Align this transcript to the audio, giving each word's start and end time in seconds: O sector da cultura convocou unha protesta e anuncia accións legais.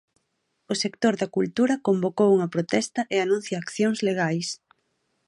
O 0.71 0.73
sector 0.83 1.13
da 1.21 1.31
cultura 1.35 1.83
convocou 1.87 2.29
unha 2.37 2.51
protesta 2.55 3.01
e 3.13 3.15
anuncia 3.19 3.57
accións 3.65 3.97
legais. 4.07 4.47